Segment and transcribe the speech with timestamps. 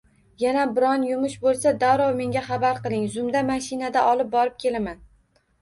[0.43, 5.03] “Yana biron yumush bo’lsa, darrov menga xabar qiling, zumda mashinada olib borib kelaman.”